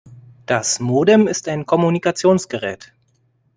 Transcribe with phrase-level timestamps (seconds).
[0.47, 2.91] Das Modem ist ein Kommunikationsgerät.